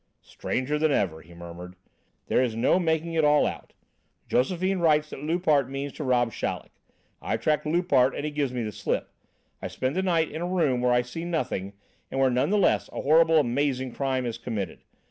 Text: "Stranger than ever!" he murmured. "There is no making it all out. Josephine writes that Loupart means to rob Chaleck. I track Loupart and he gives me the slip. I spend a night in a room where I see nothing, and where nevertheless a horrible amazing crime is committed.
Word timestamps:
"Stranger 0.23 0.79
than 0.79 0.91
ever!" 0.91 1.21
he 1.21 1.35
murmured. 1.35 1.75
"There 2.25 2.41
is 2.41 2.55
no 2.55 2.79
making 2.79 3.13
it 3.13 3.23
all 3.23 3.45
out. 3.45 3.73
Josephine 4.27 4.79
writes 4.79 5.11
that 5.11 5.21
Loupart 5.21 5.69
means 5.69 5.93
to 5.93 6.03
rob 6.03 6.31
Chaleck. 6.33 6.71
I 7.21 7.37
track 7.37 7.67
Loupart 7.67 8.15
and 8.15 8.25
he 8.25 8.31
gives 8.31 8.51
me 8.51 8.63
the 8.63 8.71
slip. 8.71 9.11
I 9.61 9.67
spend 9.67 9.97
a 9.97 10.01
night 10.01 10.31
in 10.31 10.41
a 10.41 10.47
room 10.47 10.81
where 10.81 10.91
I 10.91 11.03
see 11.03 11.23
nothing, 11.23 11.73
and 12.09 12.19
where 12.19 12.31
nevertheless 12.31 12.89
a 12.91 13.01
horrible 13.01 13.37
amazing 13.37 13.93
crime 13.93 14.25
is 14.25 14.39
committed. 14.39 14.79